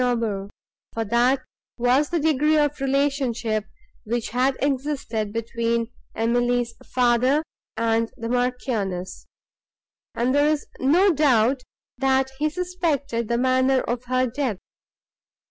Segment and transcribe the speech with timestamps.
[0.03, 0.49] Aubert;
[0.93, 1.45] for that
[1.77, 3.65] was the degree of relationship,
[4.03, 7.43] which had existed between Emily's father
[7.77, 9.27] and the Marchioness;
[10.15, 11.61] and there is no doubt,
[11.99, 14.57] that he suspected the manner of her death.